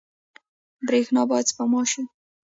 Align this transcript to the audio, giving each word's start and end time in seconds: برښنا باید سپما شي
برښنا 0.87 1.21
باید 1.29 1.49
سپما 1.51 1.81
شي 1.91 2.01